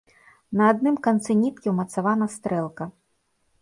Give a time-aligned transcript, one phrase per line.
[0.61, 2.83] На адным канцы ніткі ўмацавана стрэлка.